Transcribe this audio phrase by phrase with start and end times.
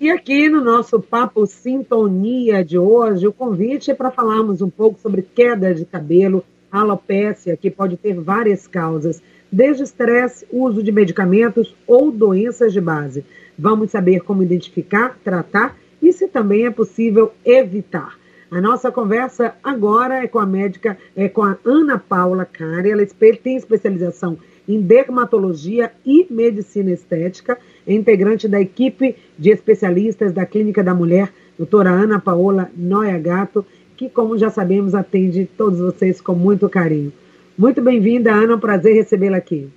[0.00, 4.98] E aqui no nosso Papo Sintonia de hoje, o convite é para falarmos um pouco
[4.98, 6.42] sobre queda de cabelo,
[6.72, 13.26] alopécia, que pode ter várias causas, desde estresse, uso de medicamentos ou doenças de base.
[13.58, 18.18] Vamos saber como identificar, tratar e se também é possível evitar.
[18.50, 23.06] A nossa conversa agora é com a médica, é com a Ana Paula Cari, ela
[23.42, 24.38] tem especialização
[24.74, 31.32] em dermatologia e medicina estética, é integrante da equipe de especialistas da Clínica da Mulher,
[31.58, 33.64] doutora Ana Paola Noia Gato,
[33.96, 37.12] que, como já sabemos, atende todos vocês com muito carinho.
[37.58, 39.68] Muito bem-vinda, Ana, é um prazer recebê-la aqui.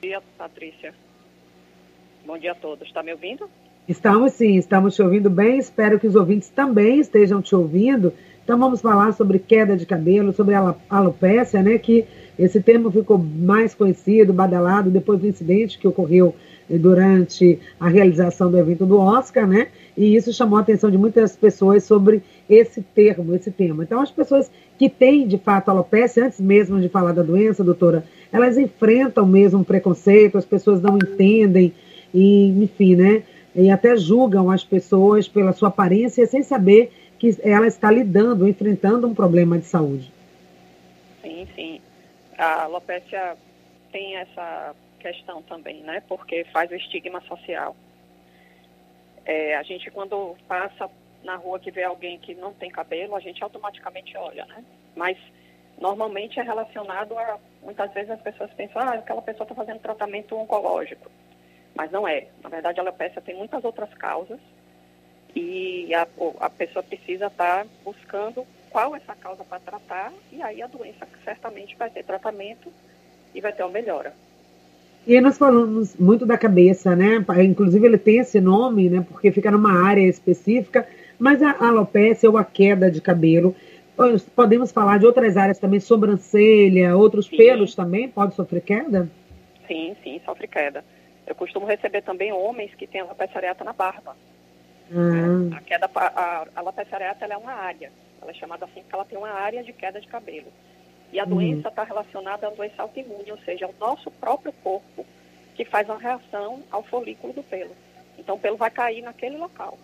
[0.00, 0.94] Bom dia, Patrícia.
[2.24, 2.86] Bom dia a todos.
[2.86, 3.50] Está me ouvindo?
[3.86, 5.58] Estamos sim, estamos te ouvindo bem.
[5.58, 8.12] Espero que os ouvintes também estejam te ouvindo.
[8.42, 11.78] Então vamos falar sobre queda de cabelo, sobre a alopecia, né?
[11.78, 12.06] Que
[12.38, 16.34] esse termo ficou mais conhecido, badalado, depois do incidente que ocorreu
[16.68, 19.68] eh, durante a realização do evento do Oscar, né?
[19.96, 23.84] E isso chamou a atenção de muitas pessoas sobre esse termo, esse tema.
[23.84, 28.04] Então, as pessoas que têm, de fato, alopecia, antes mesmo de falar da doença, doutora,
[28.32, 31.74] elas enfrentam mesmo preconceito, as pessoas não entendem,
[32.14, 33.22] e, enfim, né?
[33.54, 39.06] E até julgam as pessoas pela sua aparência sem saber que ela está lidando, enfrentando
[39.06, 40.10] um problema de saúde.
[41.22, 41.80] Sim, sim
[42.38, 43.36] a alopecia
[43.90, 46.02] tem essa questão também, né?
[46.08, 47.76] Porque faz o estigma social.
[49.24, 50.90] É, a gente, quando passa
[51.22, 54.64] na rua que vê alguém que não tem cabelo, a gente automaticamente olha, né?
[54.96, 55.16] Mas
[55.78, 57.38] normalmente é relacionado a.
[57.62, 61.10] Muitas vezes as pessoas pensam, ah, aquela pessoa está fazendo tratamento oncológico.
[61.74, 62.26] Mas não é.
[62.42, 64.40] Na verdade, a alopecia tem muitas outras causas
[65.34, 66.06] e a,
[66.40, 71.06] a pessoa precisa estar tá buscando qual essa causa para tratar, e aí a doença
[71.22, 72.72] certamente vai ter tratamento
[73.34, 74.14] e vai ter uma melhora.
[75.06, 77.24] E aí nós falamos muito da cabeça, né?
[77.44, 79.04] Inclusive ele tem esse nome, né?
[79.06, 83.54] Porque fica numa área específica, mas a alopecia ou a queda de cabelo,
[84.34, 87.36] podemos falar de outras áreas também, sobrancelha, outros sim.
[87.36, 89.08] pelos também, pode sofrer queda?
[89.66, 90.84] Sim, sim, sofre queda.
[91.26, 94.16] Eu costumo receber também homens que têm alopecia areata na barba.
[94.94, 95.56] Ah.
[95.56, 97.90] A queda, a, a alopecia areata é uma área
[98.22, 100.52] ela é chamada assim porque ela tem uma área de queda de cabelo.
[101.12, 101.30] E a uhum.
[101.30, 105.04] doença está relacionada uma doença autoimune, ou seja, é o nosso próprio corpo
[105.54, 107.76] que faz uma reação ao folículo do pelo.
[108.18, 109.78] Então o pelo vai cair naquele local.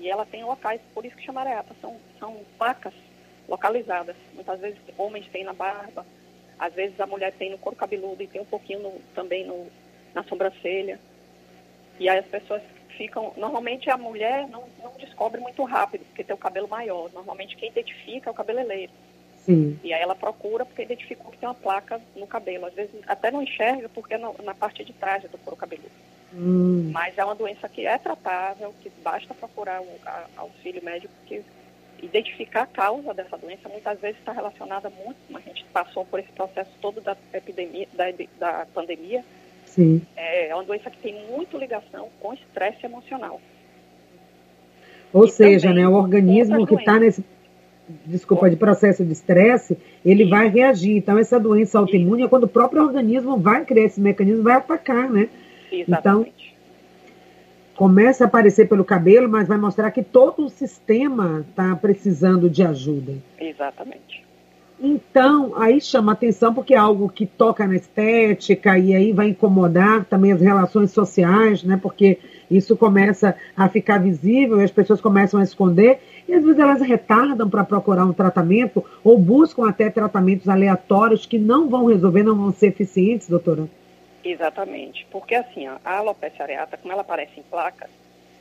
[0.00, 2.94] E ela tem locais, por isso que chama areata, são, são placas
[3.48, 4.16] localizadas.
[4.34, 6.04] Muitas vezes homens têm na barba,
[6.58, 9.68] às vezes a mulher tem no couro cabeludo e tem um pouquinho no, também no,
[10.12, 10.98] na sobrancelha.
[12.00, 12.62] E aí as pessoas
[12.96, 13.32] ficam.
[13.36, 17.10] Normalmente a mulher não, não descobre muito rápido, porque tem o cabelo maior.
[17.12, 18.92] Normalmente quem identifica é o cabeleireiro.
[19.44, 19.78] Sim.
[19.84, 22.66] E aí ela procura porque identificou que tem uma placa no cabelo.
[22.66, 25.90] Às vezes até não enxerga porque é na parte de trás do couro cabeludo.
[26.32, 26.90] Hum.
[26.92, 31.44] Mas é uma doença que é tratável, que basta procurar a, auxílio médico que
[32.02, 36.30] identificar a causa dessa doença muitas vezes está relacionada muito, a gente passou por esse
[36.32, 38.06] processo todo da epidemia, da,
[38.38, 39.24] da pandemia,
[39.74, 40.00] Sim.
[40.16, 43.40] É, é uma doença que tem muito ligação com estresse emocional.
[45.12, 47.24] Ou e seja, né, o organismo que está nesse
[48.06, 50.96] desculpa, de processo de estresse, ele vai reagir.
[50.96, 55.10] Então, essa doença autoimune é quando o próprio organismo vai criar esse mecanismo, vai atacar,
[55.10, 55.28] né?
[55.72, 56.30] Exatamente.
[56.30, 62.48] Então, começa a aparecer pelo cabelo, mas vai mostrar que todo o sistema está precisando
[62.48, 63.14] de ajuda.
[63.40, 64.24] Exatamente.
[64.80, 70.04] Então, aí chama atenção porque é algo que toca na estética e aí vai incomodar
[70.04, 71.78] também as relações sociais, né?
[71.80, 72.18] Porque
[72.50, 76.82] isso começa a ficar visível e as pessoas começam a esconder e às vezes elas
[76.82, 82.36] retardam para procurar um tratamento ou buscam até tratamentos aleatórios que não vão resolver, não
[82.36, 83.68] vão ser eficientes, doutora.
[84.24, 87.90] Exatamente, porque assim, a alopecia areata, como ela aparece em placas,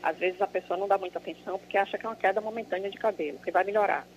[0.01, 2.89] às vezes a pessoa não dá muita atenção porque acha que é uma queda momentânea
[2.89, 4.07] de cabelo, que vai melhorar.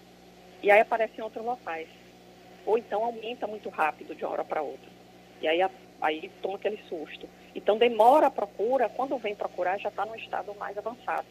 [0.62, 1.88] E aí aparece em outros locais
[2.66, 4.90] ou então aumenta muito rápido de uma hora para outra.
[5.40, 5.60] E aí,
[6.02, 7.28] aí toma aquele susto.
[7.54, 11.26] Então demora a procura, quando vem procurar já está no estado mais avançado.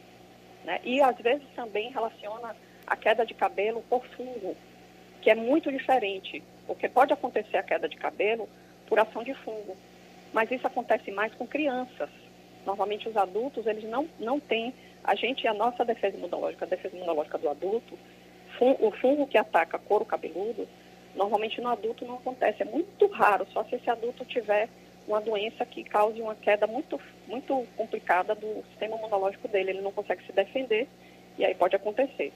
[0.64, 0.80] Né?
[0.84, 2.56] E às vezes também relaciona
[2.88, 4.56] a queda de cabelo por fungo,
[5.22, 8.48] que é muito diferente, porque pode acontecer a queda de cabelo
[8.88, 9.76] por ação de fungo,
[10.34, 12.10] mas isso acontece mais com crianças.
[12.66, 14.74] Normalmente os adultos, eles não, não têm,
[15.04, 17.98] a gente, a nossa defesa imunológica, a defesa imunológica do adulto,
[18.60, 20.68] o fungo que ataca couro cabeludo,
[21.16, 24.70] Normalmente no adulto não acontece, é muito raro, só se esse adulto tiver
[25.08, 29.92] uma doença que cause uma queda muito, muito complicada do sistema imunológico dele, ele não
[29.92, 30.88] consegue se defender
[31.38, 32.34] e aí pode acontecer.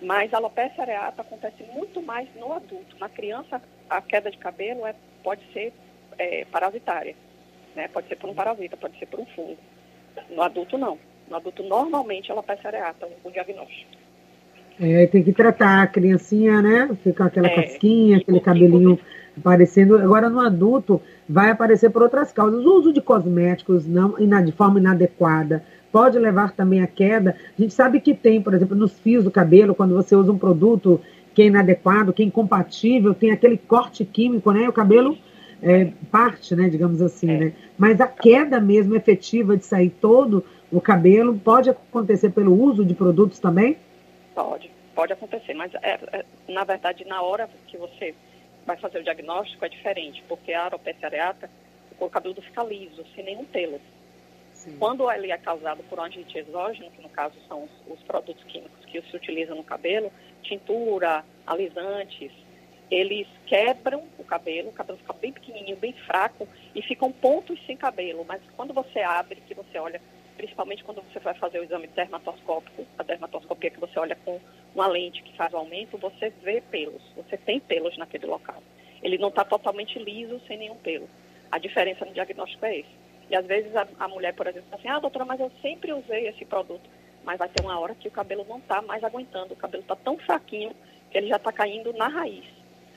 [0.00, 2.96] Mas a alopecia areata acontece muito mais no adulto.
[2.98, 5.72] Na criança, a queda de cabelo é, pode ser
[6.18, 7.14] é, parasitária,
[7.74, 7.88] né?
[7.88, 9.58] pode ser por um parasita, pode ser por um fungo.
[10.30, 10.98] No adulto, não.
[11.28, 14.01] No adulto, normalmente, alopecia areata, o diagnóstico.
[14.80, 16.90] É, tem que tratar a criancinha, né?
[17.02, 18.98] Fica aquela é, casquinha, aquele cabelinho
[19.38, 19.98] aparecendo.
[19.98, 22.64] Agora, no adulto, vai aparecer por outras causas.
[22.64, 24.14] O uso de cosméticos não,
[24.44, 27.36] de forma inadequada pode levar também à queda.
[27.56, 30.38] A gente sabe que tem, por exemplo, nos fios do cabelo, quando você usa um
[30.38, 31.00] produto
[31.34, 34.68] que é inadequado, que é incompatível, tem aquele corte químico, né?
[34.68, 35.16] O cabelo
[35.62, 36.68] é, parte, né?
[36.68, 37.38] Digamos assim, é.
[37.38, 37.52] né?
[37.78, 42.94] Mas a queda mesmo efetiva de sair todo o cabelo pode acontecer pelo uso de
[42.94, 43.76] produtos também?
[44.34, 48.14] Pode, pode acontecer, mas é, é, na verdade na hora que você
[48.64, 51.50] vai fazer o diagnóstico é diferente, porque a alopecia areata,
[51.98, 53.80] o cabelo fica liso, sem nenhum pelo.
[54.52, 54.76] Sim.
[54.78, 58.42] Quando ele é causado por um agente exógeno, que no caso são os, os produtos
[58.44, 60.12] químicos que se utilizam no cabelo,
[60.42, 62.30] tintura, alisantes,
[62.90, 67.76] eles quebram o cabelo, o cabelo fica bem pequenininho, bem fraco e ficam pontos sem
[67.76, 68.24] cabelo.
[68.26, 70.00] Mas quando você abre, que você olha,
[70.32, 74.40] principalmente quando você vai fazer o exame dermatoscópico, a dermatoscopia que você olha com
[74.74, 78.62] uma lente que faz o aumento, você vê pelos, você tem pelos naquele local.
[79.02, 81.08] Ele não está totalmente liso, sem nenhum pelo.
[81.50, 83.02] A diferença no diagnóstico é esse.
[83.30, 85.92] E às vezes a, a mulher, por exemplo, fala assim, ah, doutora, mas eu sempre
[85.92, 86.88] usei esse produto.
[87.24, 89.96] Mas vai ter uma hora que o cabelo não está mais aguentando, o cabelo está
[89.96, 90.74] tão fraquinho
[91.10, 92.44] que ele já está caindo na raiz.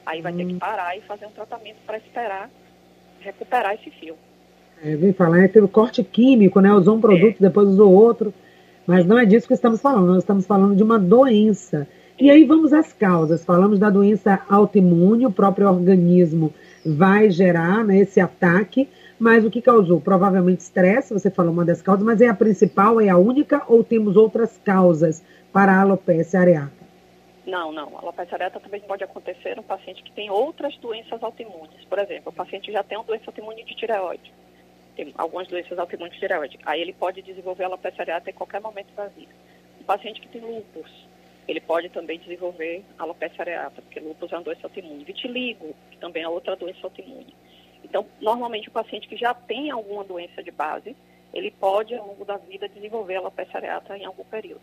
[0.06, 0.38] Aí vai hum.
[0.38, 0.60] ter que hum.
[0.60, 2.50] parar e fazer um tratamento para esperar
[3.26, 4.18] recuperar esse fio.
[4.84, 6.74] É, vem falar, é, teve corte químico, né?
[6.74, 7.42] Usou um produto, é.
[7.42, 8.34] depois usou outro.
[8.86, 11.88] Mas não é disso que estamos falando, nós estamos falando de uma doença.
[12.20, 13.44] E aí vamos às causas.
[13.44, 16.54] Falamos da doença autoimune, o próprio organismo
[16.86, 18.88] vai gerar né, esse ataque,
[19.18, 20.00] mas o que causou?
[20.00, 23.84] Provavelmente estresse, você falou uma das causas, mas é a principal, é a única, ou
[23.84, 26.86] temos outras causas para a alopecia areata?
[27.46, 27.96] Não, não.
[27.98, 31.84] A alopecia areata também pode acontecer no paciente que tem outras doenças autoimunes.
[31.90, 34.34] Por exemplo, o paciente já tem uma doença autoimune de tireoide,
[34.96, 36.60] tem algumas doenças autoimunes de tireoide.
[36.66, 39.32] Aí ele pode desenvolver alopecia areata em qualquer momento da vida.
[39.80, 40.90] O paciente que tem lúpus,
[41.48, 45.04] ele pode também desenvolver a alopecia areata, porque lúpus é uma doença autoimune.
[45.04, 47.36] Vitiligo, que também é outra doença autoimune.
[47.84, 50.96] Então, normalmente o paciente que já tem alguma doença de base,
[51.34, 54.62] ele pode, ao longo da vida, desenvolver alopecia areata em algum período.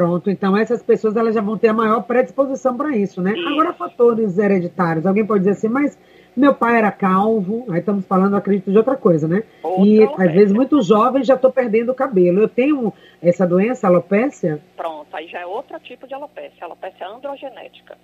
[0.00, 3.34] Pronto, então essas pessoas elas já vão ter a maior predisposição para isso, né?
[3.36, 3.48] Isso.
[3.48, 5.04] Agora, fatores hereditários.
[5.04, 5.98] Alguém pode dizer assim, mas
[6.36, 9.42] meu pai era calvo, aí estamos falando, acredito, de outra coisa, né?
[9.62, 10.26] Outra e alopecia.
[10.26, 12.40] às vezes muito jovem já estou perdendo o cabelo.
[12.40, 12.92] Eu tenho
[13.22, 14.60] essa doença, alopecia?
[14.76, 17.96] Pronto, aí já é outro tipo de alopecia, alopecia androgenética.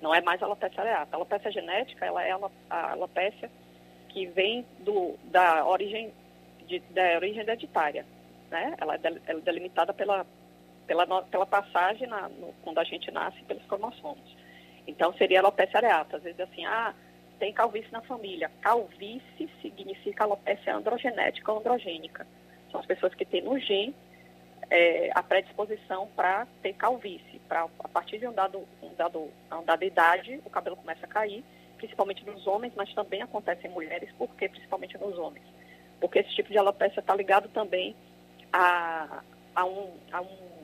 [0.00, 1.08] Não é mais alopecia areata.
[1.12, 2.32] A alopecia genética, ela é
[2.70, 3.50] a alopecia
[4.08, 6.12] que vem do, da origem
[6.66, 8.04] de, da origem hereditária,
[8.50, 8.74] né?
[8.78, 10.26] Ela é, ela é delimitada pela
[10.86, 14.36] pela, pela passagem na, no, quando a gente nasce pelos cromossomos.
[14.86, 16.16] Então, seria alopecia areata.
[16.16, 16.94] Às vezes, assim, ah,
[17.38, 18.50] tem calvície na família.
[18.60, 22.26] Calvície significa alopecia androgenética ou androgênica.
[22.70, 23.94] São as pessoas que têm no gene
[24.70, 27.40] é, a predisposição para ter calvície.
[27.48, 31.08] Pra, a partir de um dado, um dado, uma dada idade, o cabelo começa a
[31.08, 31.44] cair,
[31.76, 34.10] principalmente nos homens, mas também acontece em mulheres.
[34.18, 35.44] Por que principalmente nos homens?
[36.00, 37.94] Porque esse tipo de alopecia está ligado também
[38.52, 39.22] a,
[39.54, 40.56] a, um, a um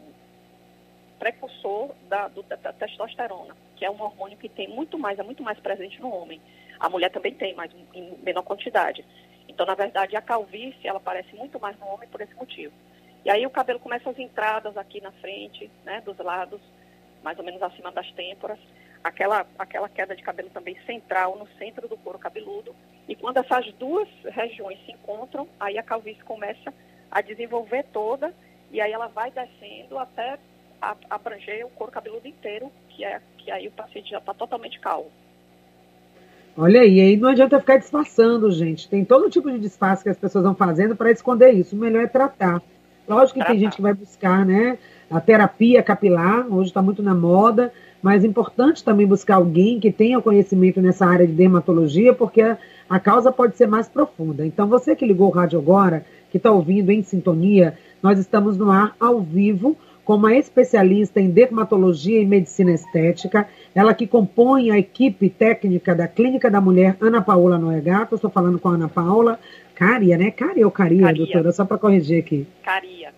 [1.19, 5.23] precursor da, do, da, da, testosterona, que é um hormônio que tem muito mais, é
[5.23, 6.41] muito mais presente no homem.
[6.83, 9.07] A mulher também tem, mas em menor quantidade.
[9.47, 12.73] Então, na verdade, a calvície, ela aparece muito mais no homem por esse motivo.
[13.25, 16.61] E aí o cabelo começa as entradas aqui na frente, né, dos lados,
[17.23, 18.59] mais ou menos acima das têmporas,
[19.05, 22.75] aquela, aquela queda de cabelo também central no centro do couro cabeludo.
[23.07, 26.75] E quando essas duas regiões se encontram, aí a calvície começa
[27.13, 28.35] a desenvolver toda
[28.73, 30.37] e aí ela vai descendo até
[31.09, 35.13] abranger o couro cabeludo inteiro, que, é, que aí o paciente já está totalmente calvo.
[36.57, 38.89] Olha aí, aí não adianta ficar disfarçando, gente.
[38.89, 41.75] Tem todo tipo de disfarce que as pessoas vão fazendo para esconder isso.
[41.75, 42.63] O melhor é tratar.
[43.09, 43.53] Lógico que tratar.
[43.53, 44.79] tem gente que vai buscar, né?
[45.11, 49.91] A terapia capilar, hoje está muito na moda, mas é importante também buscar alguém que
[49.91, 54.45] tenha conhecimento nessa área de dermatologia, porque a, a causa pode ser mais profunda.
[54.45, 58.71] Então, você que ligou o rádio agora, que está ouvindo em sintonia, nós estamos no
[58.71, 64.79] ar ao vivo com uma especialista em dermatologia e medicina estética, ela que compõe a
[64.79, 68.17] equipe técnica da Clínica da Mulher Ana Paula Noegato.
[68.17, 69.39] Estou falando com a Ana Paula
[69.75, 70.31] Caria, né?
[70.31, 71.25] Caria ou Caria, Caria.
[71.25, 71.53] doutora?
[71.53, 72.47] Só para corrigir aqui.
[72.63, 73.11] Caria.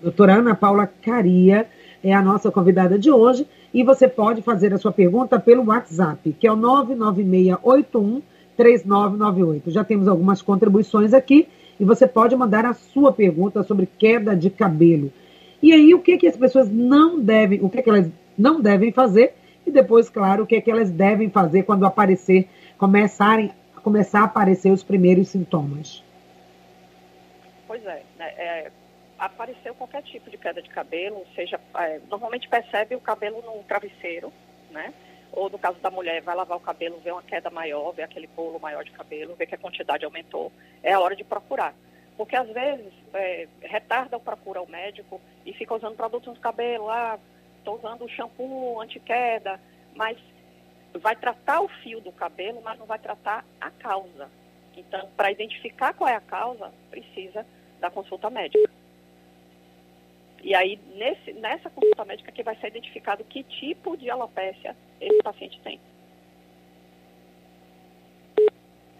[0.00, 1.66] Doutora Ana Paula Caria
[2.02, 6.34] é a nossa convidada de hoje e você pode fazer a sua pergunta pelo WhatsApp,
[6.38, 8.22] que é o 99681
[8.56, 9.70] 3998.
[9.70, 14.50] Já temos algumas contribuições aqui e você pode mandar a sua pergunta sobre queda de
[14.50, 15.12] cabelo.
[15.62, 18.92] E aí, o que, que as pessoas não devem, o que, que elas não devem
[18.92, 19.34] fazer,
[19.66, 22.48] e depois, claro, o que, que elas devem fazer quando aparecer,
[22.78, 26.02] começarem, começar a aparecer os primeiros sintomas.
[27.66, 28.70] Pois é, né, é,
[29.18, 34.32] apareceu qualquer tipo de queda de cabelo, seja, é, normalmente percebe o cabelo no travesseiro,
[34.70, 34.94] né?
[35.32, 38.26] Ou no caso da mulher, vai lavar o cabelo, vê uma queda maior, vê aquele
[38.26, 40.50] bolo maior de cabelo, vê que a quantidade aumentou,
[40.82, 41.74] é a hora de procurar.
[42.18, 46.90] Porque às vezes é, retarda o procura ao médico e fica usando produtos no cabelo,
[46.90, 47.16] ah,
[47.58, 49.60] estou usando shampoo anti-queda,
[49.94, 50.18] mas
[50.94, 54.28] vai tratar o fio do cabelo, mas não vai tratar a causa.
[54.76, 57.46] Então, para identificar qual é a causa, precisa
[57.78, 58.68] da consulta médica.
[60.42, 65.22] E aí, nesse, nessa consulta médica que vai ser identificado que tipo de alopécia esse
[65.22, 65.80] paciente tem.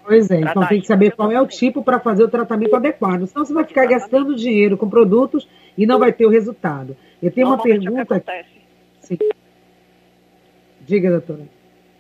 [0.09, 3.27] Pois é, então tem que saber qual é o tipo para fazer o tratamento adequado.
[3.27, 5.47] Senão você vai ficar gastando dinheiro com produtos
[5.77, 6.97] e não vai ter o resultado.
[7.23, 7.91] Eu tenho uma pergunta.
[7.91, 8.49] É o que acontece.
[9.00, 9.19] Sim.
[10.81, 11.43] Diga, doutora.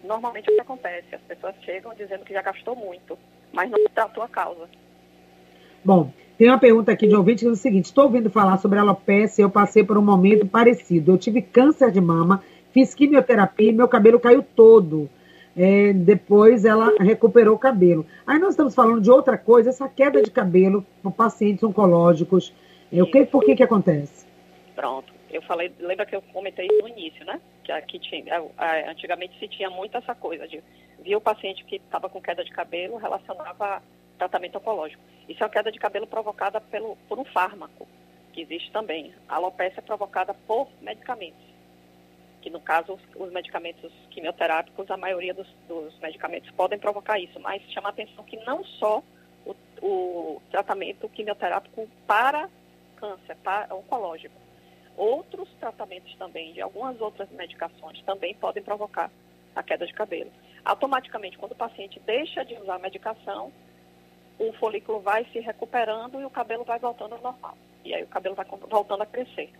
[0.02, 1.14] Normalmente é o que acontece.
[1.14, 3.18] As pessoas chegam dizendo que já gastou muito,
[3.52, 4.66] mas não tratou a causa.
[5.84, 8.56] Bom, tem uma pergunta aqui de um ouvinte que diz o seguinte: estou ouvindo falar
[8.56, 11.12] sobre alopecia, eu passei por um momento parecido.
[11.12, 15.10] Eu tive câncer de mama, fiz quimioterapia e meu cabelo caiu todo.
[15.58, 18.06] É, depois ela recuperou o cabelo.
[18.24, 22.54] Aí nós estamos falando de outra coisa, essa queda de cabelo por pacientes oncológicos.
[22.92, 24.24] É, o que, por que que acontece?
[24.76, 25.12] Pronto.
[25.28, 27.40] Eu falei, lembra que eu comentei no início, né?
[27.64, 28.40] Que aqui tinha,
[28.88, 30.62] antigamente se tinha muito essa coisa de
[31.02, 33.82] via o paciente que estava com queda de cabelo relacionava
[34.16, 35.02] tratamento oncológico.
[35.28, 37.86] Isso é uma queda de cabelo provocada pelo, por um fármaco,
[38.32, 39.12] que existe também.
[39.28, 41.44] A alopecia é provocada por medicamentos,
[42.40, 47.38] que no caso os, os medicamentos quimioterápicos, a maioria dos, dos, medicamentos podem provocar isso,
[47.40, 49.02] mas chama a atenção que não só
[49.44, 52.48] o, o tratamento quimioterápico para
[52.96, 54.34] câncer, para oncológico,
[54.96, 59.10] outros tratamentos também, de algumas outras medicações, também podem provocar
[59.54, 60.30] a queda de cabelo.
[60.64, 63.52] Automaticamente, quando o paciente deixa de usar a medicação,
[64.38, 67.56] o folículo vai se recuperando e o cabelo vai voltando ao normal.
[67.84, 69.50] E aí o cabelo vai voltando a crescer.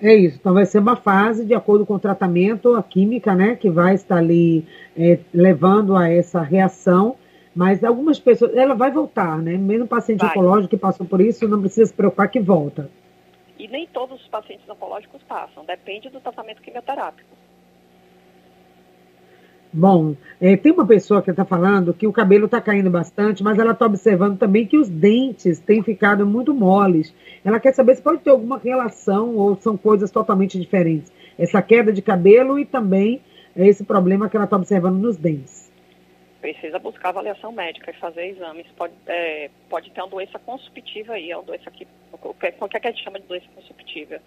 [0.00, 0.36] É isso.
[0.38, 3.94] Então vai ser uma fase de acordo com o tratamento, a química, né, que vai
[3.94, 7.16] estar ali é, levando a essa reação.
[7.54, 9.56] Mas algumas pessoas, ela vai voltar, né?
[9.56, 10.28] Mesmo paciente vai.
[10.28, 12.90] oncológico que passou por isso, não precisa se preocupar que volta.
[13.58, 17.30] E nem todos os pacientes oncológicos passam, depende do tratamento quimioterápico.
[19.78, 23.58] Bom, é, tem uma pessoa que está falando que o cabelo está caindo bastante, mas
[23.58, 27.14] ela está observando também que os dentes têm ficado muito moles.
[27.44, 31.12] Ela quer saber se pode ter alguma relação ou são coisas totalmente diferentes.
[31.38, 33.20] Essa queda de cabelo e também
[33.54, 35.70] esse problema que ela está observando nos dentes.
[36.40, 38.66] Precisa buscar avaliação médica e fazer exames.
[38.78, 41.86] Pode, é, pode ter uma doença consumptiva aí, é uma doença que.
[42.12, 44.22] Qualquer, qualquer que a gente chama de doença consumptiva.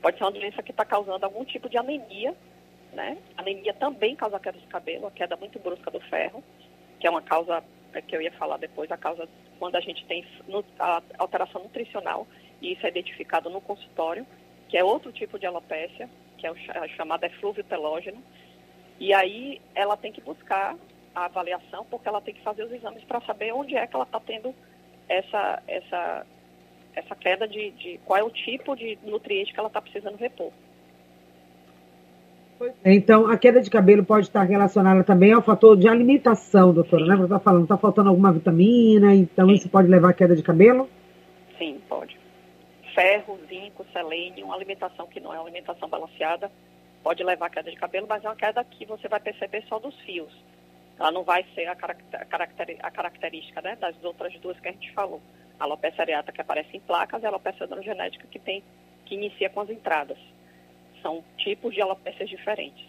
[0.00, 2.34] Pode ser uma doença que está causando algum tipo de anemia
[2.96, 3.18] né?
[3.36, 6.42] Anemia também causa queda de cabelo, a queda muito brusca do ferro,
[6.98, 7.62] que é uma causa
[7.92, 10.24] é, que eu ia falar depois, a causa quando a gente tem
[10.78, 12.26] a alteração nutricional,
[12.60, 14.26] e isso é identificado no consultório,
[14.68, 16.56] que é outro tipo de alopécia, que é o
[16.96, 18.22] chamado eflúvio telógeno,
[18.98, 20.74] e aí ela tem que buscar
[21.14, 24.04] a avaliação, porque ela tem que fazer os exames para saber onde é que ela
[24.04, 24.54] está tendo
[25.08, 26.26] essa, essa,
[26.94, 30.52] essa queda de, de, qual é o tipo de nutriente que ela está precisando repor.
[32.84, 37.16] Então, a queda de cabelo pode estar relacionada também ao fator de alimentação, doutora, né?
[37.16, 39.54] Você está falando, está faltando alguma vitamina, então Sim.
[39.54, 40.88] isso pode levar à queda de cabelo?
[41.58, 42.18] Sim, pode.
[42.94, 46.50] Ferro, zinco, selênio, uma alimentação que não é uma alimentação balanceada,
[47.02, 49.78] pode levar à queda de cabelo, mas é uma queda que você vai perceber só
[49.78, 50.32] dos fios.
[50.98, 54.92] Ela não vai ser a, caracter, a característica né, das outras duas que a gente
[54.92, 55.20] falou.
[55.60, 58.62] A alopecia areata que aparece em placas e a alopecia androgenética que, tem,
[59.04, 60.16] que inicia com as entradas
[61.06, 62.84] são tipos de alopécias diferentes.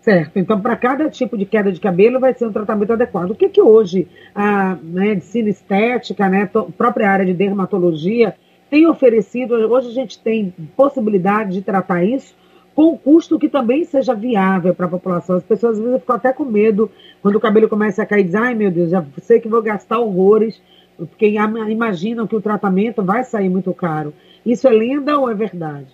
[0.00, 0.38] Certo.
[0.38, 3.32] Então, para cada tipo de queda de cabelo, vai ser um tratamento adequado.
[3.32, 8.34] O que, que hoje a medicina estética, né, a própria área de dermatologia,
[8.70, 9.54] tem oferecido?
[9.54, 12.34] Hoje a gente tem possibilidade de tratar isso
[12.74, 15.36] com um custo que também seja viável para a população.
[15.36, 16.90] As pessoas às vezes ficam até com medo
[17.20, 19.98] quando o cabelo começa a cair, dizem, ai meu Deus, já sei que vou gastar
[19.98, 20.62] horrores,
[20.96, 24.14] porque imaginam que o tratamento vai sair muito caro.
[24.44, 25.88] Isso é lenda ou é verdade?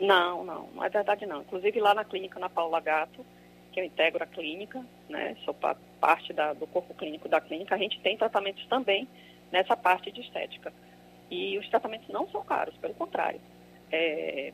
[0.00, 1.40] Não, não, não é verdade não.
[1.40, 3.24] Inclusive lá na clínica na Paula Gato,
[3.72, 5.54] que eu integro a clínica, né, sou
[6.00, 9.08] parte da, do corpo clínico da clínica, a gente tem tratamentos também
[9.50, 10.72] nessa parte de estética.
[11.30, 13.40] E os tratamentos não são caros, pelo contrário.
[13.90, 14.52] É,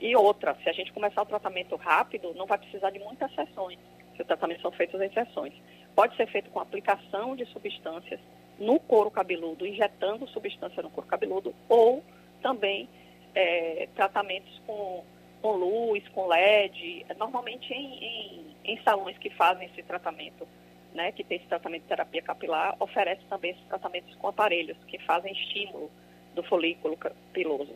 [0.00, 3.78] e outra, se a gente começar o tratamento rápido, não vai precisar de muitas sessões,
[4.14, 5.54] se os tratamentos são feitos em sessões.
[5.94, 8.20] Pode ser feito com aplicação de substâncias
[8.58, 12.02] no couro cabeludo, injetando substância no couro cabeludo, ou
[12.42, 12.88] também
[13.34, 15.04] é, tratamentos com,
[15.40, 20.46] com luz, com LED, normalmente em, em, em, salões que fazem esse tratamento
[20.94, 24.98] né, que tem esse tratamento de terapia capilar, oferece também esses tratamentos com aparelhos que
[24.98, 25.90] fazem estímulo
[26.34, 26.98] do folículo
[27.32, 27.74] piloso.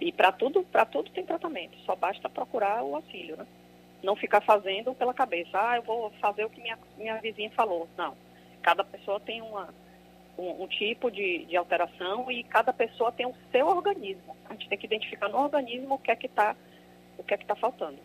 [0.00, 3.46] E para tudo, para tudo tem tratamento, só basta procurar o auxílio, né?
[4.02, 7.86] Não ficar fazendo pela cabeça, ah, eu vou fazer o que minha, minha vizinha falou.
[7.98, 8.16] Não.
[8.62, 9.68] Cada pessoa tem uma,
[10.38, 14.36] um, um tipo de, de alteração e cada pessoa tem o seu organismo.
[14.48, 16.54] A gente tem que identificar no organismo o que é que está
[17.18, 17.98] o que é que está faltando.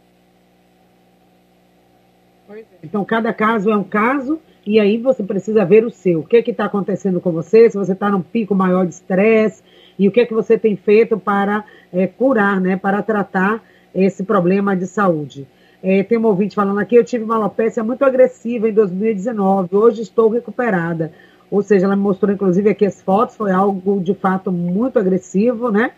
[2.50, 2.64] É.
[2.84, 6.20] Então, cada caso é um caso, e aí você precisa ver o seu.
[6.20, 9.64] O que é está acontecendo com você, se você está num pico maior de estresse,
[9.98, 14.24] e o que é que você tem feito para é, curar, né, para tratar esse
[14.24, 15.48] problema de saúde.
[15.88, 20.02] É, tem um ouvinte falando aqui, eu tive uma alopecia muito agressiva em 2019, hoje
[20.02, 21.14] estou recuperada.
[21.52, 25.70] Ou seja, ela me mostrou, inclusive, aqui as fotos, foi algo de fato muito agressivo,
[25.70, 25.92] né?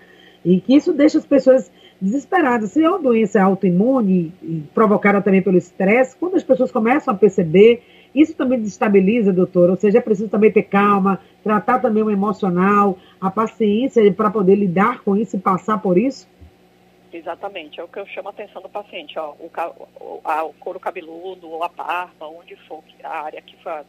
[0.43, 2.71] E que isso deixa as pessoas desesperadas.
[2.71, 4.33] Se é uma doença autoimune,
[4.73, 7.81] provocada também pelo estresse, quando as pessoas começam a perceber,
[8.13, 9.69] isso também desestabiliza, doutor.
[9.69, 14.55] Ou seja, é preciso também ter calma, tratar também o emocional, a paciência para poder
[14.55, 16.27] lidar com isso e passar por isso?
[17.17, 19.17] Exatamente, é o que eu chamo a atenção do paciente.
[19.17, 23.83] Ó, o, a, o couro cabeludo, ou a barba, onde for a área que foi,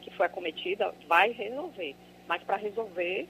[0.00, 1.96] que foi acometida, vai resolver.
[2.28, 3.28] Mas para resolver,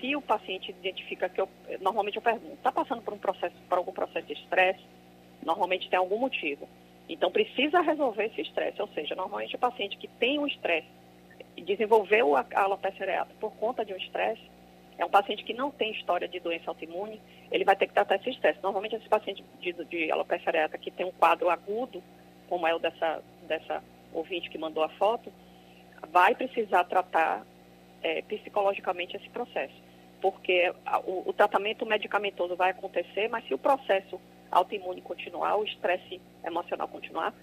[0.00, 1.48] se o paciente identifica que eu,
[1.80, 4.82] normalmente eu pergunto, está passando por um processo, por algum processo de estresse?
[5.44, 6.68] Normalmente tem algum motivo.
[7.08, 10.88] Então precisa resolver esse estresse, ou seja, normalmente o paciente que tem um estresse
[11.56, 14.42] desenvolveu a alopecia areata por conta de um estresse,
[14.98, 18.16] é um paciente que não tem história de doença autoimune, ele vai ter que tratar
[18.16, 18.58] esse estresse.
[18.62, 22.02] Normalmente, esse paciente de, de alopecia areata que tem um quadro agudo,
[22.48, 25.30] como é o dessa, dessa ouvinte que mandou a foto,
[26.10, 27.44] vai precisar tratar
[28.02, 29.74] é, psicologicamente esse processo.
[30.20, 34.18] Porque a, o, o tratamento medicamentoso vai acontecer, mas se o processo
[34.50, 37.34] autoimune continuar, o estresse emocional continuar,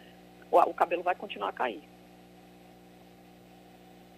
[0.49, 1.83] o, o cabelo vai continuar a cair.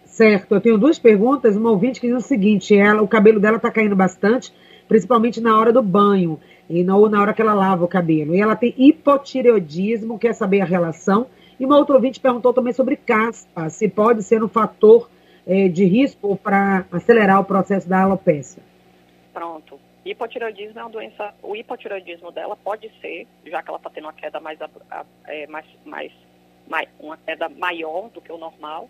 [0.06, 1.56] Certo, eu tenho duas perguntas.
[1.56, 4.52] Uma ouvinte que diz o seguinte: ela, o cabelo dela está caindo bastante,
[4.88, 8.34] principalmente na hora do banho, e não, ou na hora que ela lava o cabelo.
[8.34, 11.26] E ela tem hipotireoidismo, quer saber a relação.
[11.58, 15.10] E uma outra ouvinte perguntou também sobre caspa, se pode ser um fator
[15.46, 18.62] é, de risco para acelerar o processo da alopecia.
[19.32, 19.78] Pronto.
[20.04, 21.34] Hipotireoidismo é uma doença.
[21.42, 24.58] O hipotireoidismo dela pode ser, já que ela está tendo uma queda mais,
[25.26, 26.12] é, mais, mais,
[26.68, 28.88] mais, uma queda maior do que o normal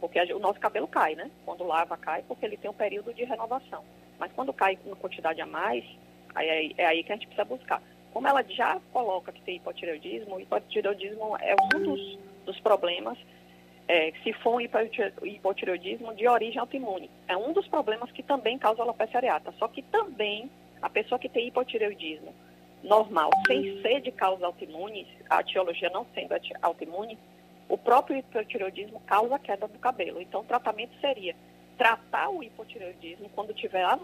[0.00, 1.30] porque o nosso cabelo cai, né?
[1.44, 3.84] Quando lava, cai, porque ele tem um período de renovação.
[4.18, 5.84] Mas quando cai uma quantidade a mais,
[6.34, 7.82] aí, é, aí que a gente precisa buscar.
[8.12, 13.18] Como ela já coloca que tem hipotireoidismo, o hipotireoidismo é um dos, dos problemas,
[13.88, 17.10] é, se for um hipotireoidismo de origem autoimune.
[17.28, 19.52] É um dos problemas que também causa alopecia areata.
[19.58, 22.34] Só que também a pessoa que tem hipotireoidismo
[22.82, 27.18] normal, sem ser de causa autoimune, a etiologia não sendo autoimune,
[27.68, 30.20] o próprio hipotireoidismo causa queda do cabelo.
[30.20, 31.34] Então, o tratamento seria
[31.76, 33.98] tratar o hipotireoidismo quando, tiver a,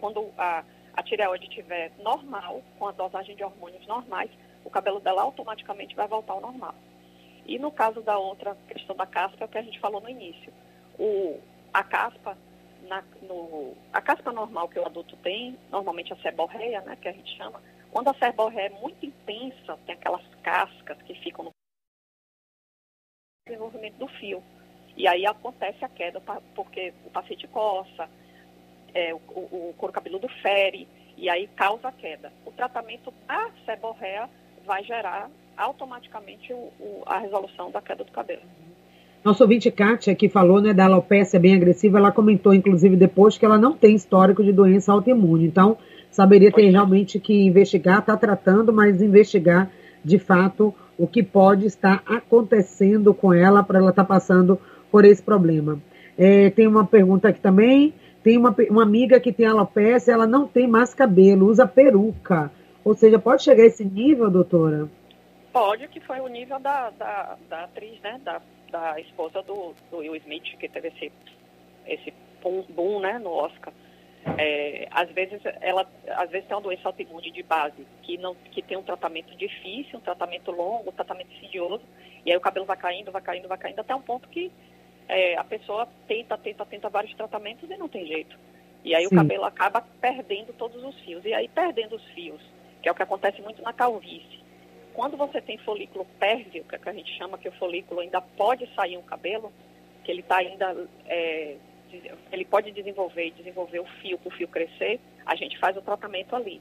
[0.00, 4.30] quando a, a tireoide estiver normal, com a dosagem de hormônios normais,
[4.64, 6.74] o cabelo dela automaticamente vai voltar ao normal.
[7.46, 10.08] E no caso da outra questão da caspa, é o que a gente falou no
[10.08, 10.52] início.
[10.98, 11.40] O,
[11.72, 12.36] a caspa,
[12.82, 17.12] na, no, a caspa normal que o adulto tem, normalmente a seborreia, né, que a
[17.12, 21.50] gente chama, quando a seborreia é muito intensa, tem aquelas cascas que ficam no
[23.48, 24.42] desenvolvimento do fio.
[24.96, 26.20] E aí acontece a queda
[26.54, 28.08] porque o paciente coça,
[28.94, 32.32] é, o, o, couro cabeludo fere, e aí causa a queda.
[32.44, 34.28] O tratamento da seborreia
[34.64, 38.42] vai gerar automaticamente o, o, a resolução da queda do cabelo.
[39.24, 43.44] Nosso ouvinte Kátia, que falou né, da alopecia bem agressiva, ela comentou, inclusive, depois que
[43.44, 45.44] ela não tem histórico de doença autoimune.
[45.44, 45.76] Então,
[46.10, 46.70] saberia ter é.
[46.70, 49.70] realmente que investigar, está tratando, mas investigar,
[50.04, 55.04] de fato, o que pode estar acontecendo com ela para ela estar tá passando por
[55.04, 55.80] esse problema.
[56.18, 57.94] É, tem uma pergunta aqui também.
[58.22, 62.50] Tem uma, uma amiga que tem alopecia, ela não tem mais cabelo, usa peruca.
[62.84, 64.88] Ou seja, pode chegar a esse nível, doutora?
[65.52, 68.20] Pode, que foi o nível da, da, da atriz, né?
[68.24, 71.12] Da, da esposa do, do Will Smith, que teve esse,
[71.86, 72.12] esse
[72.74, 73.72] boom, né, no Oscar.
[74.36, 78.62] É, às vezes ela às vezes tem uma doença autoimune de base que não que
[78.62, 81.82] tem um tratamento difícil, um tratamento longo, um tratamento insidioso,
[82.26, 84.50] e aí o cabelo vai caindo, vai caindo, vai caindo até um ponto que
[85.08, 88.36] é, a pessoa tenta, tenta, tenta vários tratamentos e não tem jeito.
[88.84, 89.14] E aí Sim.
[89.14, 91.24] o cabelo acaba perdendo todos os fios.
[91.24, 92.40] E aí perdendo os fios,
[92.82, 94.38] que é o que acontece muito na calvície.
[94.92, 98.20] Quando você tem folículo pérvio, que, é que a gente chama que o folículo ainda
[98.20, 99.52] pode sair um cabelo,
[100.04, 101.56] que ele está ainda é,
[102.32, 105.82] ele pode desenvolver e desenvolver o fio para o fio crescer, a gente faz o
[105.82, 106.60] tratamento ali.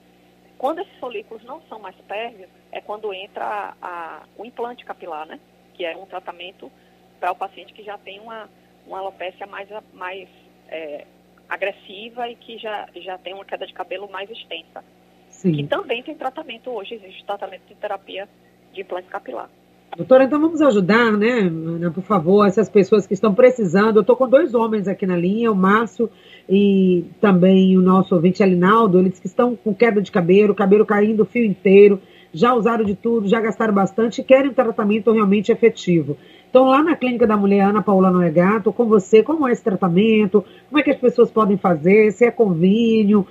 [0.58, 5.28] Quando esses folículos não são mais pérvios, é quando entra a, a, o implante capilar,
[5.28, 5.40] né?
[5.74, 6.72] Que é um tratamento
[7.20, 8.50] para o paciente que já tem uma,
[8.86, 10.28] uma alopecia mais, mais
[10.68, 11.06] é,
[11.48, 14.84] agressiva e que já, já tem uma queda de cabelo mais extensa.
[15.30, 15.52] Sim.
[15.54, 18.28] Que também tem tratamento hoje, existe tratamento de terapia
[18.74, 19.50] de implante capilar.
[19.96, 21.50] Doutora, então vamos ajudar, né,
[21.94, 23.96] por favor, essas pessoas que estão precisando.
[23.96, 26.10] Eu estou com dois homens aqui na linha, o Márcio
[26.48, 31.24] e também o nosso ouvinte Alinaldo, eles que estão com queda de cabelo, cabelo caindo
[31.24, 32.00] o fio inteiro,
[32.32, 36.16] já usaram de tudo, já gastaram bastante e querem um tratamento realmente efetivo.
[36.48, 40.46] Então, lá na clínica da mulher Ana Paula Noegato, com você, como é esse tratamento,
[40.70, 43.26] como é que as pessoas podem fazer, se é convênio,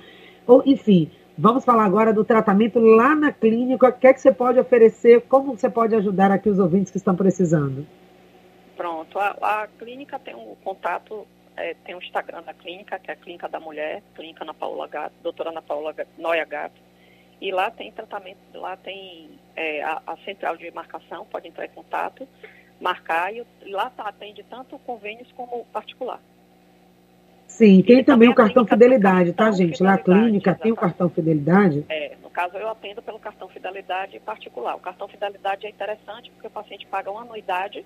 [0.45, 4.31] ou, enfim, vamos falar agora do tratamento lá na clínica, o que é que você
[4.31, 7.85] pode oferecer, como você pode ajudar aqui os ouvintes que estão precisando.
[8.75, 13.11] Pronto, a, a clínica tem um contato, é, tem o um Instagram da clínica, que
[13.11, 16.79] é a Clínica da Mulher, Clínica Ana Paula Gato, doutora Ana Paula Noia Gato,
[17.39, 21.69] e lá tem tratamento, lá tem é, a, a central de marcação, pode entrar em
[21.69, 22.27] contato,
[22.79, 26.19] marcar e, lá tá, atende tanto convênios como particular.
[27.57, 29.81] Sim, tem também, o cartão fidelidade, tá, gente?
[29.81, 30.61] Lá a clínica exatamente.
[30.61, 31.83] tem o cartão fidelidade?
[31.89, 34.75] É, no caso eu atendo pelo cartão fidelidade particular.
[34.75, 37.83] O cartão fidelidade é interessante porque o paciente paga uma anuidade,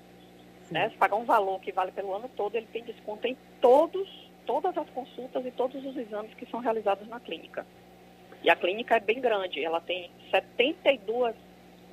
[0.63, 0.73] Sim.
[0.73, 0.89] né?
[0.89, 4.09] Se pagar um valor que vale pelo ano todo, ele tem desconto em todos,
[4.45, 7.65] todas as consultas e todos os exames que são realizados na clínica.
[8.43, 11.33] E a clínica é bem grande, ela tem 72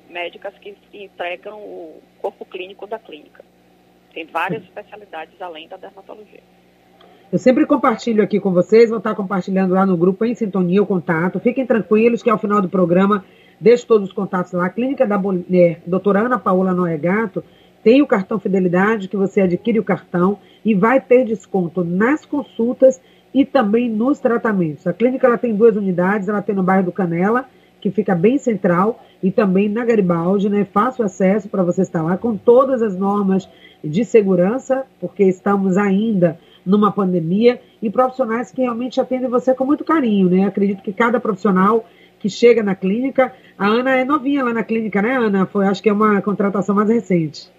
[0.09, 3.41] médicas que entregam o corpo clínico da clínica.
[4.13, 6.43] Tem várias especialidades além da dermatologia.
[7.31, 10.85] Eu sempre compartilho aqui com vocês, vou estar compartilhando lá no grupo em sintonia o
[10.85, 11.39] contato.
[11.39, 13.23] Fiquem tranquilos que ao final do programa
[13.61, 14.65] deixo todos os contatos lá.
[14.65, 17.43] A Clínica da Mulher, doutora Ana Paola Noegato,
[17.83, 22.99] tem o cartão Fidelidade, que você adquire o cartão e vai ter desconto nas consultas
[23.31, 24.87] e também nos tratamentos.
[24.87, 27.45] A clínica ela tem duas unidades, ela tem no bairro do Canela,
[27.79, 30.65] que fica bem central, e também na Garibaldi, né?
[30.65, 33.47] Fácil acesso para você estar lá com todas as normas
[33.83, 39.83] de segurança, porque estamos ainda numa pandemia, e profissionais que realmente atendem você com muito
[39.83, 40.45] carinho, né?
[40.45, 41.85] Acredito que cada profissional
[42.19, 45.45] que chega na clínica, a Ana é novinha lá na clínica, né, Ana?
[45.45, 47.49] Foi, acho que é uma contratação mais recente.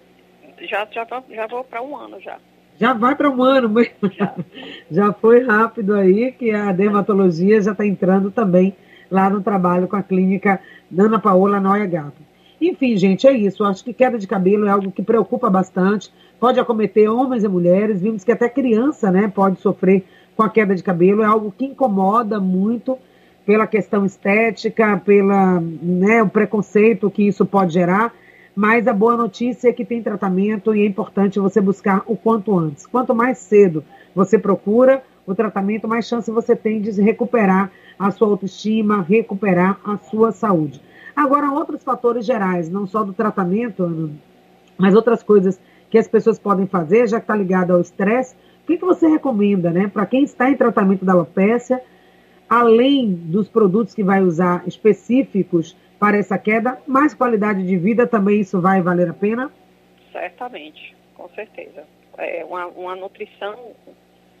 [0.61, 2.37] Já, já, já vou para um ano já.
[2.79, 4.35] Já vai para um ano, mas já.
[4.89, 8.75] já foi rápido aí que a dermatologia já está entrando também
[9.09, 10.59] lá no trabalho com a clínica
[10.97, 12.30] Ana Paola Noia Gato.
[12.61, 13.63] Enfim, gente, é isso.
[13.63, 16.13] Eu acho que queda de cabelo é algo que preocupa bastante.
[16.39, 17.99] Pode acometer homens e mulheres.
[17.99, 21.23] Vimos que até criança né, pode sofrer com a queda de cabelo.
[21.23, 22.99] É algo que incomoda muito
[23.47, 28.13] pela questão estética, pela né, o preconceito que isso pode gerar.
[28.55, 32.55] Mas a boa notícia é que tem tratamento e é importante você buscar o quanto
[32.55, 32.85] antes.
[32.85, 38.27] Quanto mais cedo você procura o tratamento, mais chance você tem de recuperar a sua
[38.27, 40.79] autoestima, recuperar a sua saúde.
[41.15, 44.09] Agora, outros fatores gerais, não só do tratamento, Ana,
[44.77, 48.67] mas outras coisas que as pessoas podem fazer, já que está ligado ao estresse, o
[48.67, 51.81] que, que você recomenda, né, para quem está em tratamento da alopecia,
[52.49, 58.39] além dos produtos que vai usar específicos para essa queda, mais qualidade de vida também
[58.39, 59.51] isso vai valer a pena?
[60.11, 61.83] Certamente, com certeza.
[62.17, 63.55] É uma, uma nutrição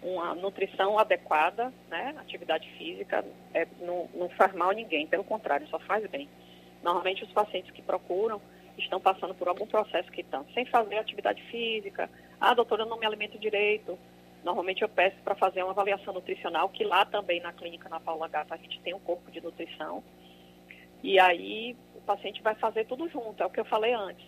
[0.03, 2.15] uma nutrição adequada, né?
[2.19, 6.27] Atividade física é, não, não faz mal a ninguém, pelo contrário, só faz bem.
[6.83, 8.41] Normalmente os pacientes que procuram
[8.77, 12.09] estão passando por algum processo que estão sem fazer atividade física.
[12.39, 13.97] Ah, doutora, eu não me alimento direito.
[14.43, 18.27] Normalmente eu peço para fazer uma avaliação nutricional, que lá também na clínica na Paula
[18.27, 20.03] Gata a gente tem um corpo de nutrição.
[21.03, 24.25] E aí o paciente vai fazer tudo junto, é o que eu falei antes.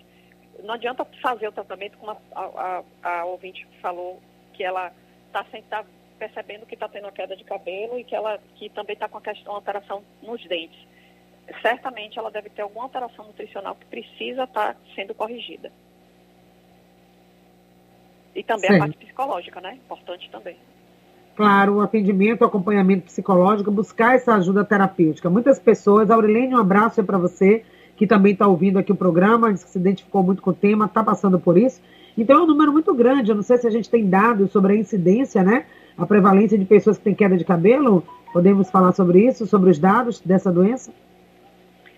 [0.64, 4.22] Não adianta fazer o tratamento, como a, a, a ouvinte falou,
[4.54, 4.94] que ela
[5.28, 5.86] está tá
[6.20, 9.18] percebendo que está tendo uma queda de cabelo e que ela que também está com
[9.18, 10.80] a questão, alteração nos dentes.
[11.62, 15.72] Certamente ela deve ter alguma alteração nutricional que precisa estar tá sendo corrigida.
[18.36, 19.76] E também a parte psicológica, né?
[19.76, 20.58] Importante também.
[21.36, 25.30] Claro, o atendimento, o acompanhamento psicológico, buscar essa ajuda terapêutica.
[25.30, 27.64] Muitas pessoas, Aurilene, um abraço é para você,
[27.96, 31.04] que também está ouvindo aqui o programa, que se identificou muito com o tema, está
[31.04, 31.82] passando por isso.
[32.18, 33.32] Então é um número muito grande.
[33.32, 35.66] Eu não sei se a gente tem dados sobre a incidência, né?
[35.98, 38.04] A prevalência de pessoas que têm queda de cabelo.
[38.32, 40.92] Podemos falar sobre isso, sobre os dados dessa doença?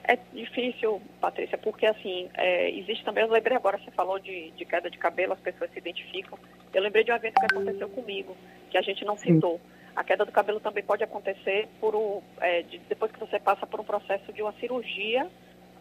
[0.08, 4.66] É difícil, Patrícia, porque assim, é, existe também, eu lembrei agora, você falou de, de,
[4.66, 6.38] queda de cabelo, as pessoas se identificam.
[6.74, 8.38] Eu lembrei de um evento que aconteceu comigo,
[8.70, 9.60] que a gente não citou.
[9.96, 13.80] A queda do cabelo também pode acontecer por é, de, depois que você passa por
[13.80, 15.28] um processo de uma cirurgia,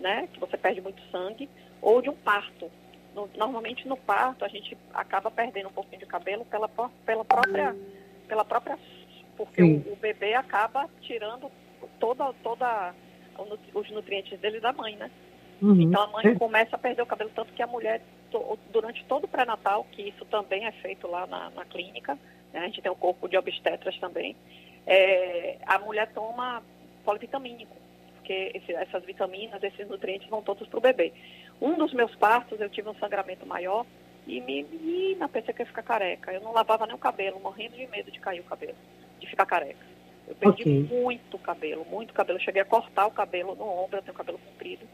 [0.01, 1.49] né, que você perde muito sangue,
[1.83, 2.71] ou de um parto
[3.15, 7.75] no, normalmente no parto a gente acaba perdendo um pouquinho de cabelo pela, pela própria,
[8.27, 8.79] pela própria,
[9.37, 11.51] porque o, o, bebê acaba tirando
[12.01, 12.95] toda, toda
[13.75, 15.11] os nutrientes dele da mãe, né?
[15.63, 15.81] Uhum.
[15.81, 18.03] Então a mãe começa a perder o cabelo tanto que a mulher
[18.73, 22.19] durante todo o pré-natal, que isso também é feito lá na, na clínica,
[22.53, 22.61] né?
[22.61, 24.35] a gente tem o corpo de obstetras também,
[24.87, 26.63] é, a mulher toma
[27.05, 27.77] polivitamínico,
[28.17, 31.13] porque esse, essas vitaminas, esses nutrientes vão todos para o bebê.
[31.61, 33.87] Um dos meus partos, eu tive um sangramento maior
[34.27, 36.33] e me, menina, pensei que ia ficar careca.
[36.33, 38.77] Eu não lavava nem o cabelo, morrendo de medo de cair o cabelo,
[39.21, 39.94] de ficar careca.
[40.27, 40.83] Eu perdi okay.
[41.03, 42.39] muito cabelo, muito cabelo.
[42.39, 44.87] Eu cheguei a cortar o cabelo no ombro, eu tenho cabelo comprido,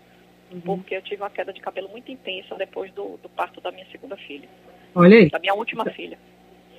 [0.52, 0.60] uhum.
[0.60, 3.86] porque eu tive uma queda de cabelo muito intensa depois do, do parto da minha
[3.90, 4.48] segunda filha.
[4.94, 5.30] Olha aí.
[5.30, 6.18] Da minha última filha.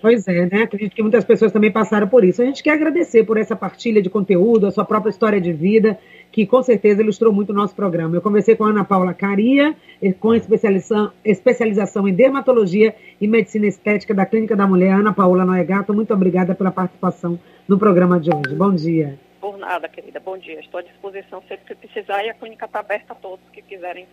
[0.01, 0.63] Pois é, né?
[0.63, 2.41] Acredito que muitas pessoas também passaram por isso.
[2.41, 5.99] A gente quer agradecer por essa partilha de conteúdo, a sua própria história de vida,
[6.31, 8.15] que com certeza ilustrou muito o nosso programa.
[8.15, 9.75] Eu conversei com a Ana Paula Caria,
[10.19, 15.93] com especialização, especialização em dermatologia e medicina estética da Clínica da Mulher, Ana Paula Noegato.
[15.93, 18.55] Muito obrigada pela participação no programa de hoje.
[18.55, 19.19] Bom dia.
[19.39, 20.19] Por nada, querida.
[20.19, 20.59] Bom dia.
[20.59, 24.07] Estou à disposição sempre que precisar e a clínica está aberta a todos que quiserem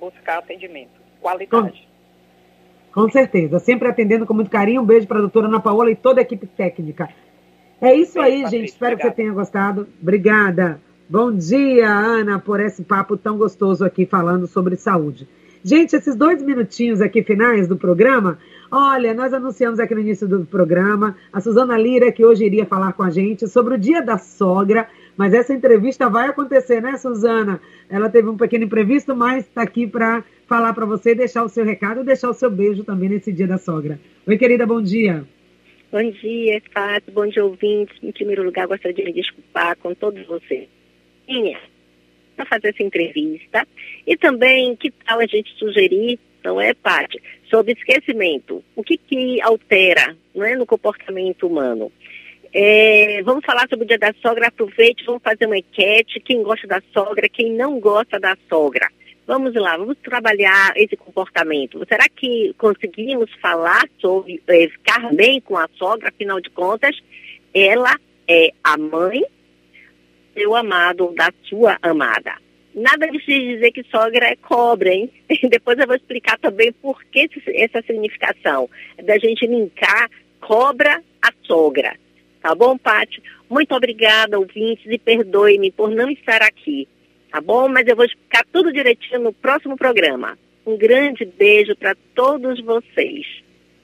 [0.00, 0.90] buscar atendimento.
[1.20, 1.80] Qualidade.
[1.82, 1.87] Com,
[2.92, 3.58] com certeza.
[3.58, 4.82] Sempre atendendo com muito carinho.
[4.82, 7.08] Um beijo para a doutora Ana Paola e toda a equipe técnica.
[7.80, 8.68] É isso aí, Patrícia, gente.
[8.68, 9.86] Espero que você tenha gostado.
[10.02, 10.80] Obrigada.
[11.08, 15.26] Bom dia, Ana, por esse papo tão gostoso aqui falando sobre saúde.
[15.64, 18.38] Gente, esses dois minutinhos aqui finais do programa,
[18.70, 22.92] olha, nós anunciamos aqui no início do programa a Suzana Lira, que hoje iria falar
[22.92, 27.60] com a gente sobre o Dia da Sogra, mas essa entrevista vai acontecer, né, Suzana?
[27.88, 31.64] Ela teve um pequeno imprevisto, mas está aqui para falar para você, deixar o seu
[31.64, 34.00] recado deixar o seu beijo também nesse Dia da Sogra.
[34.26, 35.24] Oi, querida, bom dia.
[35.92, 37.96] Bom dia, Fábio, bom dia, ouvintes.
[38.02, 40.68] Em primeiro lugar, gostaria de me desculpar com todos vocês.
[41.28, 41.58] Minha
[42.38, 43.66] para fazer essa entrevista.
[44.06, 48.62] E também, que tal a gente sugerir, não é, Paty, sobre esquecimento.
[48.76, 51.90] O que, que altera é, no comportamento humano?
[52.52, 56.66] É, vamos falar sobre o dia da sogra, aproveite, vamos fazer uma enquete, quem gosta
[56.66, 58.88] da sogra, quem não gosta da sogra.
[59.28, 61.84] Vamos lá, vamos trabalhar esse comportamento.
[61.86, 66.98] Será que conseguimos falar sobre é, ficar bem com a sogra, afinal de contas,
[67.52, 67.94] ela
[68.26, 69.22] é a mãe
[70.32, 72.36] seu amado ou da sua amada.
[72.74, 75.10] Nada de se dizer que sogra é cobra, hein?
[75.50, 78.70] Depois eu vou explicar também por que essa significação
[79.04, 80.08] da gente linkar
[80.40, 81.94] cobra a sogra.
[82.40, 83.22] Tá bom, Paty?
[83.50, 86.88] Muito obrigada, ouvintes, e perdoe-me por não estar aqui.
[87.30, 87.68] Tá bom?
[87.68, 90.38] Mas eu vou explicar tudo direitinho no próximo programa.
[90.66, 93.26] Um grande beijo para todos vocês.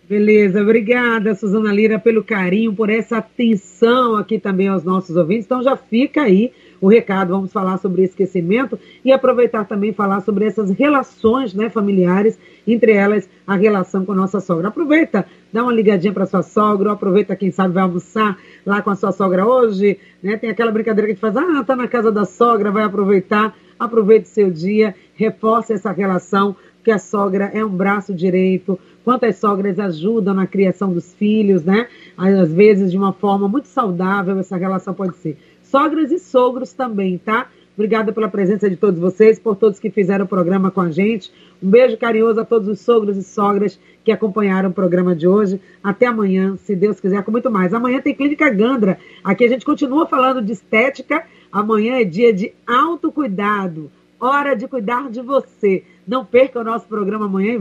[0.06, 5.46] Beleza, obrigada, Suzana Lira, pelo carinho, por essa atenção aqui também aos nossos ouvintes.
[5.46, 10.44] Então já fica aí o recado, vamos falar sobre esquecimento e aproveitar também falar sobre
[10.44, 14.68] essas relações né, familiares, entre elas a relação com a nossa sogra.
[14.68, 18.36] Aproveita, dá uma ligadinha para sua sogra, aproveita, quem sabe, vai almoçar
[18.66, 20.36] lá com a sua sogra hoje, né?
[20.36, 23.56] Tem aquela brincadeira que a gente faz, ah, tá na casa da sogra, vai aproveitar,
[23.78, 29.78] aproveite seu dia, reforce essa relação, porque a sogra é um braço direito, quantas sogras
[29.78, 31.86] ajudam na criação dos filhos, né?
[32.16, 35.38] Às vezes de uma forma muito saudável, essa relação pode ser.
[35.62, 37.46] Sogras e sogros também, tá?
[37.76, 41.32] Obrigada pela presença de todos vocês, por todos que fizeram o programa com a gente.
[41.60, 45.60] Um beijo carinhoso a todos os sogros e sogras que acompanharam o programa de hoje.
[45.82, 47.74] Até amanhã, se Deus quiser, com muito mais.
[47.74, 48.98] Amanhã tem Clínica Gandra.
[49.24, 51.24] Aqui a gente continua falando de estética.
[51.50, 53.90] Amanhã é dia de autocuidado.
[54.20, 55.82] Hora de cuidar de você.
[56.06, 57.58] Não perca o nosso programa amanhã.